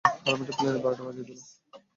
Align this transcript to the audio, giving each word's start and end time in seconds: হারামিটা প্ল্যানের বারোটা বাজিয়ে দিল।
হারামিটা 0.23 0.53
প্ল্যানের 0.57 0.81
বারোটা 0.83 1.03
বাজিয়ে 1.07 1.27
দিল। 1.29 1.39